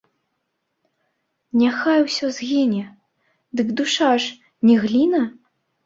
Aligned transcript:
Няхай 1.61 1.99
усё 2.07 2.27
згіне, 2.39 2.83
дык 3.57 3.67
душа 3.83 4.13
ж 4.27 4.69
не 4.69 4.75
гліна? 4.85 5.21